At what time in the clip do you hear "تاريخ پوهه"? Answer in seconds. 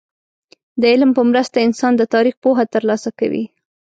2.13-2.65